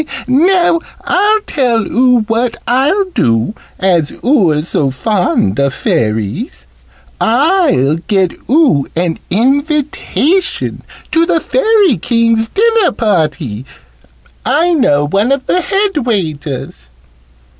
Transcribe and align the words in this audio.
Now 0.25 0.79
I'll 1.03 1.41
tell 1.41 1.85
oo 1.85 2.21
what 2.21 2.57
I'll 2.67 3.05
do, 3.11 3.53
as 3.77 4.11
oo're 4.25 4.63
so 4.63 4.89
fond 4.89 5.59
of 5.59 5.75
Fairies. 5.75 6.65
I'll 7.21 7.97
get 8.07 8.33
oo 8.49 8.87
an 8.95 9.19
invitation 9.29 10.81
to 11.11 11.27
the 11.27 11.39
Fairy 11.39 11.99
King's 11.99 12.47
dinner 12.47 12.93
party. 12.93 13.63
I 14.43 14.73
know 14.73 15.05
one 15.07 15.31
of 15.31 15.45
the 15.45 15.61
head 15.61 15.97
waiters." 15.99 16.89